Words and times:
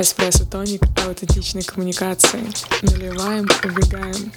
Эспрессо 0.00 0.46
тоник 0.46 0.80
аутентичной 1.06 1.62
коммуникации. 1.62 2.40
Наливаем, 2.80 3.46
убегаем. 3.62 4.32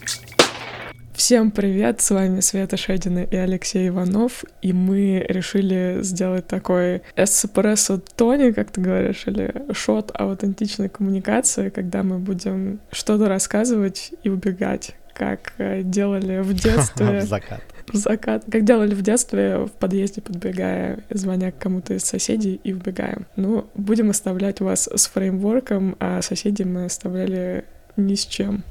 Всем 1.13 1.51
привет, 1.51 2.01
с 2.01 2.11
вами 2.11 2.41
Света 2.41 2.75
Шедина 2.75 3.19
и 3.19 3.37
Алексей 3.37 3.87
Иванов, 3.87 4.43
и 4.61 4.73
мы 4.73 5.25
решили 5.29 5.99
сделать 6.01 6.47
такой 6.47 7.01
эспрессо 7.15 7.97
тони, 8.17 8.51
как 8.51 8.71
ты 8.71 8.81
говоришь, 8.81 9.23
или 9.25 9.53
шот 9.71 10.11
аутентичной 10.13 10.89
коммуникации, 10.89 11.69
когда 11.69 12.03
мы 12.03 12.19
будем 12.19 12.81
что-то 12.91 13.29
рассказывать 13.29 14.11
и 14.21 14.27
убегать, 14.27 14.97
как 15.13 15.53
э, 15.59 15.81
делали 15.81 16.39
в 16.41 16.53
детстве. 16.61 17.21
В 17.21 17.23
закат. 17.23 17.61
Закат. 17.93 18.43
Как 18.51 18.63
делали 18.63 18.93
в 18.93 19.01
детстве 19.01 19.59
в 19.59 19.71
подъезде, 19.71 20.21
подбегая, 20.21 21.03
звоня 21.09 21.51
к 21.51 21.57
кому-то 21.57 21.93
из 21.93 22.03
соседей 22.03 22.59
и 22.63 22.73
убегаем. 22.73 23.27
Ну, 23.35 23.67
будем 23.75 24.09
оставлять 24.09 24.59
вас 24.59 24.89
с 24.93 25.07
фреймворком, 25.07 25.95
а 25.99 26.21
соседей 26.21 26.65
мы 26.65 26.85
оставляли 26.85 27.65
ни 27.95 28.15
с 28.15 28.25
чем. 28.25 28.63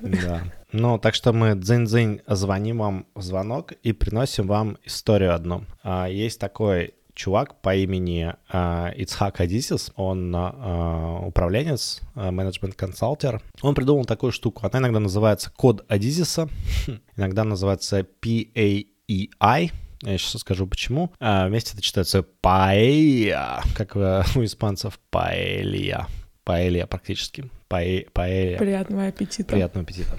Да. 0.00 0.42
Ну, 0.72 0.98
так 0.98 1.14
что 1.14 1.32
мы 1.32 1.54
дзынь-дзынь 1.54 2.20
звоним 2.26 2.78
вам 2.78 3.06
в 3.14 3.22
звонок 3.22 3.72
и 3.82 3.92
приносим 3.92 4.46
вам 4.46 4.76
историю 4.84 5.34
одну. 5.34 5.64
А, 5.82 6.06
есть 6.06 6.38
такой 6.38 6.92
чувак 7.16 7.60
по 7.62 7.74
имени 7.74 8.32
uh, 8.52 8.94
Ицхак 8.94 9.40
Адисис, 9.40 9.90
он 9.96 10.34
uh, 10.36 11.26
управленец, 11.26 12.02
uh, 12.14 12.30
менеджмент-консалтер. 12.30 13.42
Он 13.62 13.74
придумал 13.74 14.04
такую 14.04 14.30
штуку. 14.30 14.68
Она 14.70 14.78
иногда 14.80 15.00
называется 15.00 15.50
код 15.50 15.84
Адисиса, 15.88 16.48
иногда 17.16 17.42
называется 17.42 18.06
PAEI. 18.22 19.72
Я 20.02 20.18
сейчас 20.18 20.42
скажу 20.42 20.66
почему. 20.66 21.10
Вместе 21.18 21.72
это 21.72 21.80
читается 21.80 22.22
паэя, 22.22 23.62
как 23.74 23.96
у 23.96 24.44
испанцев 24.44 25.00
паэлья. 25.10 26.06
Паэлья 26.44 26.86
практически. 26.86 27.50
Паэ, 27.68 28.04
паэлья. 28.12 28.58
Приятного 28.58 29.06
аппетита. 29.06 29.48
Приятного 29.48 29.84
аппетита. 29.84 30.18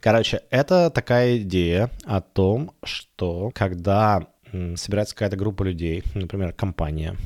Короче, 0.00 0.42
это 0.50 0.90
такая 0.90 1.38
идея 1.38 1.90
о 2.04 2.20
том, 2.20 2.72
что 2.84 3.50
когда 3.54 4.28
собирается 4.76 5.14
какая-то 5.14 5.36
группа 5.36 5.62
людей, 5.62 6.02
например, 6.14 6.52
компания, 6.52 7.16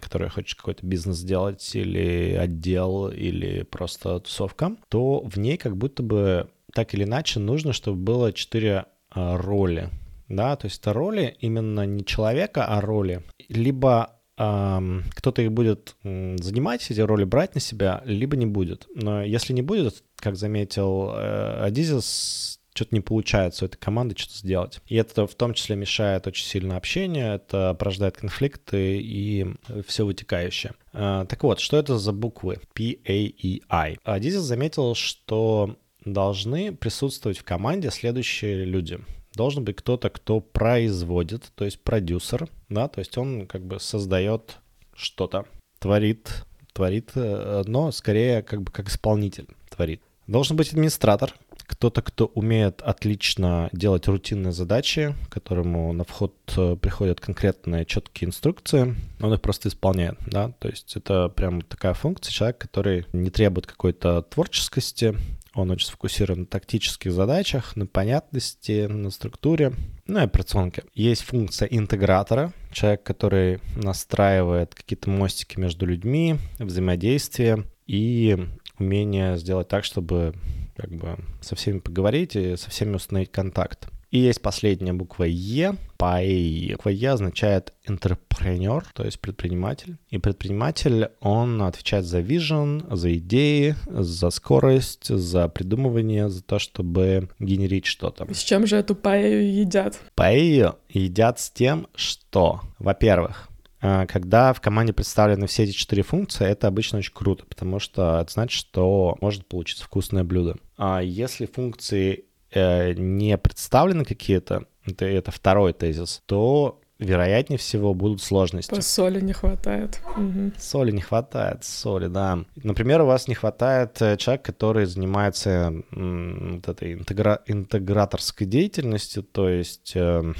которая 0.00 0.28
хочет 0.28 0.58
какой-то 0.58 0.86
бизнес 0.86 1.18
сделать, 1.18 1.74
или 1.74 2.34
отдел, 2.34 3.08
или 3.08 3.62
просто 3.62 4.20
тусовка, 4.20 4.76
то 4.88 5.20
в 5.20 5.38
ней 5.38 5.56
как 5.56 5.76
будто 5.76 6.02
бы 6.02 6.48
так 6.72 6.94
или 6.94 7.04
иначе 7.04 7.40
нужно, 7.40 7.72
чтобы 7.72 7.98
было 7.98 8.32
четыре 8.32 8.86
а, 9.10 9.36
роли. 9.36 9.90
Да, 10.28 10.54
то 10.54 10.66
есть 10.66 10.80
это 10.80 10.92
роли 10.92 11.36
именно 11.40 11.84
не 11.86 12.04
человека, 12.04 12.64
а 12.64 12.80
роли. 12.80 13.22
Либо 13.48 14.16
кто-то 14.36 15.42
их 15.42 15.52
будет 15.52 15.96
занимать, 16.02 16.90
эти 16.90 17.00
роли 17.00 17.24
брать 17.24 17.54
на 17.54 17.60
себя, 17.60 18.00
либо 18.06 18.36
не 18.36 18.46
будет. 18.46 18.86
Но 18.94 19.22
если 19.22 19.52
не 19.52 19.60
будет, 19.60 20.02
как 20.16 20.36
заметил 20.36 21.10
э, 21.12 21.64
Адизис, 21.66 22.58
что-то 22.80 22.94
не 22.94 23.00
получается 23.00 23.64
у 23.64 23.68
этой 23.68 23.76
команды 23.76 24.14
что-то 24.16 24.38
сделать. 24.38 24.80
И 24.86 24.96
это 24.96 25.26
в 25.26 25.34
том 25.34 25.52
числе 25.52 25.76
мешает 25.76 26.26
очень 26.26 26.46
сильно 26.46 26.78
общению, 26.78 27.34
это 27.34 27.74
порождает 27.78 28.16
конфликты 28.16 28.98
и 28.98 29.46
все 29.86 30.06
вытекающее. 30.06 30.72
А, 30.94 31.26
так 31.26 31.42
вот, 31.42 31.60
что 31.60 31.76
это 31.76 31.98
за 31.98 32.12
буквы 32.12 32.58
P-A-E-I? 32.72 33.98
А 34.02 34.18
Дизель 34.18 34.40
заметил, 34.40 34.94
что 34.94 35.76
должны 36.06 36.72
присутствовать 36.74 37.36
в 37.36 37.44
команде 37.44 37.90
следующие 37.90 38.64
люди. 38.64 38.98
Должен 39.34 39.62
быть 39.62 39.76
кто-то, 39.76 40.08
кто 40.08 40.40
производит, 40.40 41.52
то 41.54 41.66
есть 41.66 41.82
продюсер, 41.82 42.48
да, 42.70 42.88
то 42.88 43.00
есть 43.00 43.18
он 43.18 43.46
как 43.46 43.62
бы 43.62 43.78
создает 43.78 44.56
что-то, 44.94 45.44
творит, 45.78 46.46
творит, 46.72 47.10
э, 47.14 47.62
но 47.66 47.92
скорее 47.92 48.42
как 48.42 48.62
бы 48.62 48.72
как 48.72 48.88
исполнитель 48.88 49.48
творит. 49.68 50.00
Должен 50.26 50.56
быть 50.56 50.72
администратор, 50.72 51.34
кто-то, 51.70 52.02
кто 52.02 52.26
умеет 52.26 52.82
отлично 52.82 53.68
делать 53.72 54.08
рутинные 54.08 54.52
задачи, 54.52 55.14
которому 55.28 55.92
на 55.92 56.02
вход 56.02 56.34
э, 56.56 56.76
приходят 56.76 57.20
конкретные 57.20 57.84
четкие 57.84 58.28
инструкции, 58.28 58.96
он 59.20 59.32
их 59.32 59.40
просто 59.40 59.68
исполняет, 59.68 60.18
да, 60.26 60.50
то 60.58 60.68
есть 60.68 60.96
это 60.96 61.28
прям 61.28 61.62
такая 61.62 61.94
функция 61.94 62.32
человек, 62.32 62.58
который 62.58 63.06
не 63.12 63.30
требует 63.30 63.68
какой-то 63.68 64.22
творческости, 64.22 65.16
он 65.54 65.70
очень 65.70 65.86
сфокусирован 65.86 66.40
на 66.40 66.46
тактических 66.46 67.12
задачах, 67.12 67.76
на 67.76 67.86
понятности, 67.86 68.86
на 68.86 69.10
структуре, 69.10 69.72
ну 70.06 70.18
и 70.18 70.22
операционке. 70.22 70.82
Есть 70.94 71.22
функция 71.22 71.66
интегратора, 71.66 72.52
человек, 72.72 73.04
который 73.04 73.60
настраивает 73.76 74.74
какие-то 74.74 75.08
мостики 75.08 75.58
между 75.58 75.86
людьми, 75.86 76.36
взаимодействие 76.58 77.64
и 77.86 78.36
умение 78.78 79.36
сделать 79.36 79.68
так, 79.68 79.84
чтобы 79.84 80.34
как 80.80 80.90
бы 80.90 81.18
со 81.40 81.56
всеми 81.56 81.78
поговорить 81.78 82.36
и 82.36 82.56
со 82.56 82.70
всеми 82.70 82.94
установить 82.94 83.30
контакт. 83.30 83.88
И 84.10 84.18
есть 84.18 84.42
последняя 84.42 84.92
буква 84.92 85.24
Е, 85.24 85.76
PAE. 85.96 86.72
Буква 86.72 86.90
Е 86.90 87.12
означает 87.12 87.72
entrepreneur, 87.86 88.82
то 88.92 89.04
есть 89.04 89.20
предприниматель. 89.20 89.98
И 90.08 90.18
предприниматель, 90.18 91.10
он 91.20 91.62
отвечает 91.62 92.04
за 92.04 92.20
vision, 92.20 92.84
за 92.94 93.16
идеи, 93.18 93.76
за 93.86 94.30
скорость, 94.30 95.14
за 95.16 95.46
придумывание, 95.48 96.28
за 96.28 96.42
то, 96.42 96.58
чтобы 96.58 97.28
генерить 97.38 97.86
что-то. 97.86 98.26
С 98.34 98.42
чем 98.42 98.66
же 98.66 98.76
эту 98.76 98.94
PAE 98.94 99.42
едят? 99.42 100.00
PAE 100.16 100.74
едят 100.88 101.38
с 101.38 101.50
тем, 101.50 101.86
что, 101.94 102.62
во-первых, 102.80 103.49
когда 103.80 104.52
в 104.52 104.60
команде 104.60 104.92
представлены 104.92 105.46
все 105.46 105.64
эти 105.64 105.72
четыре 105.72 106.02
функции, 106.02 106.46
это 106.46 106.68
обычно 106.68 106.98
очень 106.98 107.14
круто, 107.14 107.44
потому 107.46 107.78
что 107.78 108.20
это 108.20 108.32
значит, 108.32 108.58
что 108.58 109.16
может 109.20 109.46
получиться 109.46 109.84
вкусное 109.84 110.22
блюдо. 110.24 110.56
А 110.76 111.00
если 111.00 111.46
функции 111.46 112.24
э, 112.50 112.92
не 112.92 113.36
представлены 113.38 114.04
какие-то, 114.04 114.64
это, 114.84 115.06
это 115.06 115.30
второй 115.30 115.72
тезис, 115.72 116.22
то 116.26 116.80
вероятнее 117.00 117.58
всего 117.58 117.94
будут 117.94 118.22
сложности. 118.22 118.74
По 118.74 118.82
соли 118.82 119.20
не 119.20 119.32
хватает. 119.32 120.00
Угу. 120.16 120.52
Соли 120.58 120.90
не 120.92 121.00
хватает, 121.00 121.64
соли, 121.64 122.08
да. 122.08 122.44
Например, 122.56 123.02
у 123.02 123.06
вас 123.06 123.26
не 123.26 123.34
хватает 123.34 124.00
э, 124.02 124.16
человека, 124.18 124.52
который 124.52 124.84
занимается 124.84 125.72
вот 125.90 126.68
этой 126.68 126.92
интегра... 126.92 127.42
интеграторской 127.46 128.46
деятельностью, 128.46 129.22
то 129.22 129.48
есть 129.48 129.92
э, 129.94 130.34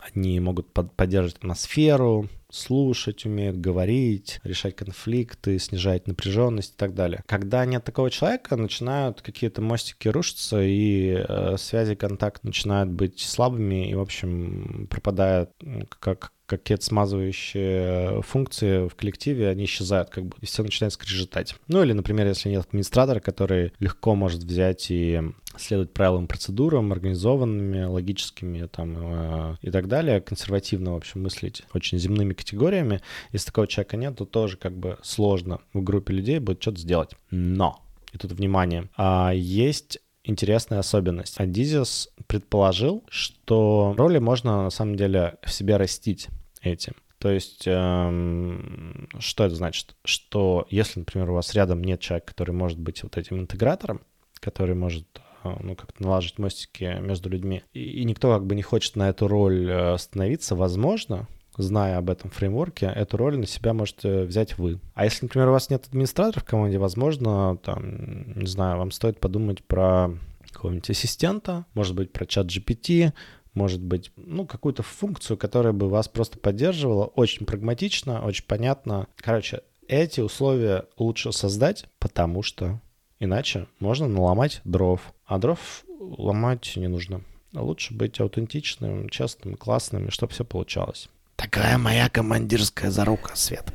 они 0.00 0.40
могут 0.40 0.72
под... 0.72 0.92
поддерживать 0.94 1.38
атмосферу, 1.38 2.28
слушать 2.50 3.24
умеют, 3.24 3.58
говорить, 3.58 4.38
решать 4.44 4.76
конфликты, 4.76 5.58
снижать 5.58 6.06
напряженность 6.06 6.74
и 6.74 6.76
так 6.76 6.94
далее. 6.94 7.22
Когда 7.26 7.64
нет 7.64 7.82
такого 7.84 8.10
человека, 8.10 8.56
начинают 8.56 9.22
какие-то 9.22 9.62
мостики 9.62 10.08
рушиться, 10.08 10.62
и 10.62 11.24
э, 11.26 11.56
связи, 11.56 11.94
контакт 11.94 12.44
начинают 12.44 12.90
быть 12.90 13.20
слабыми, 13.20 13.90
и, 13.90 13.94
в 13.94 14.00
общем, 14.00 14.86
пропадает 14.90 15.50
как 15.98 16.32
какие-то 16.46 16.84
смазывающие 16.84 18.20
функции 18.20 18.86
в 18.86 18.94
коллективе, 18.94 19.48
они 19.48 19.64
исчезают 19.64 20.10
как 20.10 20.26
бы, 20.26 20.36
и 20.42 20.46
все 20.46 20.62
начинает 20.62 20.92
скрежетать. 20.92 21.54
Ну 21.66 21.82
или, 21.82 21.94
например, 21.94 22.26
если 22.26 22.50
нет 22.50 22.66
администратора, 22.66 23.20
который 23.20 23.72
легко 23.78 24.14
может 24.14 24.42
взять 24.42 24.90
и 24.90 25.22
следовать 25.56 25.92
правилам, 25.92 26.26
процедурам, 26.26 26.92
организованными, 26.92 27.84
логическими 27.84 28.66
там 28.66 28.96
э, 28.98 29.56
и 29.62 29.70
так 29.70 29.88
далее, 29.88 30.20
консервативно, 30.20 30.92
в 30.92 30.96
общем, 30.96 31.22
мыслить 31.22 31.62
очень 31.74 31.98
земными 31.98 32.34
категориями. 32.34 33.00
Если 33.32 33.46
такого 33.46 33.66
человека 33.66 33.96
нет, 33.96 34.16
то 34.16 34.24
тоже 34.24 34.56
как 34.56 34.76
бы 34.76 34.98
сложно 35.02 35.60
в 35.72 35.82
группе 35.82 36.14
людей 36.14 36.38
будет 36.38 36.62
что-то 36.62 36.80
сделать. 36.80 37.10
Но, 37.30 37.82
и 38.12 38.18
тут 38.18 38.32
внимание, 38.32 38.88
а, 38.96 39.32
есть 39.34 39.98
интересная 40.24 40.78
особенность. 40.78 41.40
Адизис 41.40 42.08
предположил, 42.26 43.04
что 43.08 43.94
роли 43.96 44.18
можно 44.18 44.64
на 44.64 44.70
самом 44.70 44.96
деле 44.96 45.36
в 45.42 45.52
себе 45.52 45.76
растить 45.76 46.28
этим. 46.60 46.94
То 47.18 47.30
есть, 47.30 47.62
эм, 47.66 49.08
что 49.20 49.44
это 49.44 49.54
значит? 49.54 49.94
Что 50.04 50.66
если, 50.70 51.00
например, 51.00 51.30
у 51.30 51.34
вас 51.34 51.54
рядом 51.54 51.82
нет 51.84 52.00
человека, 52.00 52.26
который 52.26 52.50
может 52.50 52.80
быть 52.80 53.02
вот 53.04 53.16
этим 53.16 53.38
интегратором, 53.38 54.00
который 54.40 54.74
может 54.74 55.06
ну, 55.44 55.74
как-то 55.76 56.02
налаживать 56.02 56.38
мостики 56.38 56.98
между 57.00 57.28
людьми, 57.28 57.62
и, 57.72 57.80
и 57.80 58.04
никто 58.04 58.32
как 58.32 58.46
бы 58.46 58.54
не 58.54 58.62
хочет 58.62 58.96
на 58.96 59.08
эту 59.08 59.28
роль 59.28 59.68
э, 59.70 59.98
становиться, 59.98 60.56
возможно, 60.56 61.28
зная 61.56 61.98
об 61.98 62.10
этом 62.10 62.30
фреймворке, 62.30 62.86
эту 62.86 63.16
роль 63.16 63.38
на 63.38 63.46
себя 63.46 63.74
можете 63.74 64.24
взять 64.24 64.58
вы. 64.58 64.80
А 64.94 65.04
если, 65.04 65.26
например, 65.26 65.48
у 65.48 65.52
вас 65.52 65.70
нет 65.70 65.86
администратора 65.86 66.40
в 66.40 66.44
команде, 66.44 66.78
возможно, 66.78 67.58
там, 67.62 68.38
не 68.38 68.46
знаю, 68.46 68.78
вам 68.78 68.90
стоит 68.90 69.20
подумать 69.20 69.62
про 69.64 70.10
какого-нибудь 70.50 70.90
ассистента, 70.90 71.66
может 71.74 71.94
быть, 71.94 72.12
про 72.12 72.26
чат 72.26 72.46
GPT, 72.46 73.12
может 73.54 73.82
быть, 73.82 74.12
ну, 74.16 74.46
какую-то 74.46 74.82
функцию, 74.82 75.36
которая 75.36 75.72
бы 75.72 75.88
вас 75.88 76.08
просто 76.08 76.38
поддерживала, 76.38 77.04
очень 77.04 77.44
прагматично, 77.44 78.24
очень 78.24 78.46
понятно. 78.46 79.08
Короче, 79.16 79.60
эти 79.88 80.20
условия 80.20 80.86
лучше 80.96 81.32
создать, 81.32 81.86
потому 81.98 82.42
что 82.42 82.80
иначе 83.22 83.66
можно 83.78 84.08
наломать 84.08 84.60
дров, 84.64 85.00
а 85.26 85.38
дров 85.38 85.84
ломать 85.98 86.72
не 86.76 86.88
нужно. 86.88 87.22
Лучше 87.54 87.94
быть 87.94 88.18
аутентичным, 88.20 89.08
честным, 89.08 89.56
классным, 89.56 90.10
чтобы 90.10 90.32
все 90.32 90.44
получалось. 90.44 91.08
Такая 91.36 91.76
моя 91.76 92.08
командирская 92.08 92.90
зарука, 92.90 93.32
Свет. 93.34 93.72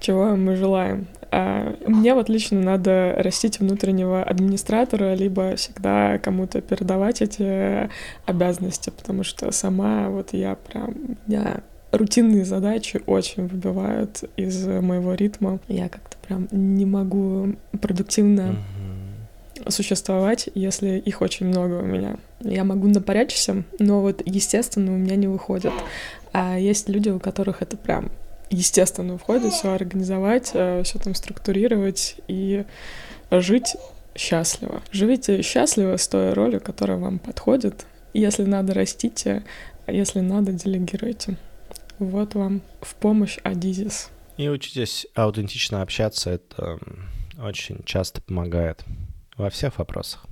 Чего 0.00 0.36
мы 0.36 0.56
желаем? 0.56 1.08
А, 1.30 1.76
мне 1.86 2.14
вот 2.14 2.28
лично 2.28 2.60
надо 2.60 3.14
растить 3.18 3.58
внутреннего 3.58 4.22
администратора, 4.22 5.14
либо 5.14 5.56
всегда 5.56 6.18
кому-то 6.18 6.60
передавать 6.60 7.22
эти 7.22 7.90
обязанности, 8.24 8.90
потому 8.90 9.24
что 9.24 9.50
сама 9.50 10.08
вот 10.08 10.32
я 10.32 10.54
прям, 10.54 11.16
меня 11.26 11.62
рутинные 11.92 12.44
задачи 12.44 13.00
очень 13.06 13.46
выбивают 13.46 14.24
из 14.36 14.66
моего 14.66 15.14
ритма. 15.14 15.60
Я 15.68 15.88
как-то 15.88 16.16
прям 16.26 16.48
не 16.50 16.86
могу 16.86 17.54
продуктивно 17.80 18.56
существовать, 19.68 20.48
если 20.54 20.98
их 20.98 21.20
очень 21.20 21.46
много 21.46 21.74
у 21.74 21.84
меня. 21.84 22.16
Я 22.40 22.64
могу 22.64 22.88
напрячься, 22.88 23.62
но 23.78 24.00
вот 24.00 24.22
естественно 24.24 24.92
у 24.92 24.96
меня 24.96 25.14
не 25.16 25.28
выходит. 25.28 25.72
А 26.32 26.58
есть 26.58 26.88
люди, 26.88 27.10
у 27.10 27.20
которых 27.20 27.62
это 27.62 27.76
прям 27.76 28.10
естественно 28.50 29.16
входит, 29.18 29.52
все 29.52 29.72
организовать, 29.72 30.50
э, 30.54 30.82
все 30.82 30.98
там 30.98 31.14
структурировать 31.14 32.16
и 32.28 32.64
жить 33.30 33.76
счастливо. 34.14 34.82
Живите 34.90 35.42
счастливо 35.42 35.96
с 35.96 36.08
той 36.08 36.32
ролью, 36.32 36.60
которая 36.60 36.98
вам 36.98 37.18
подходит. 37.18 37.86
Если 38.12 38.44
надо, 38.44 38.74
растите, 38.74 39.42
а 39.86 39.92
если 39.92 40.20
надо, 40.20 40.52
делегируйте. 40.52 41.36
Вот 42.02 42.34
вам 42.34 42.62
в 42.80 42.96
помощь 42.96 43.38
Адизис. 43.44 44.10
И 44.36 44.48
учитесь 44.48 45.06
аутентично 45.14 45.82
общаться, 45.82 46.30
это 46.30 46.80
очень 47.40 47.84
часто 47.84 48.20
помогает 48.20 48.84
во 49.36 49.50
всех 49.50 49.78
вопросах. 49.78 50.26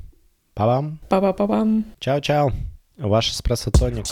Па-бам. 0.55 0.99
Па-ба-па-бам. 1.09 1.85
Чао-чао. 2.01 2.51
Ваш 2.99 3.31
эспрессо-тоник. 3.31 4.07